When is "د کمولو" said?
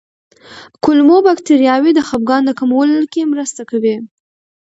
2.45-2.99